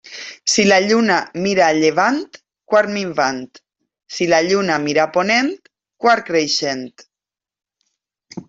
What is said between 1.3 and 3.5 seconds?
mira a llevant, quart minvant;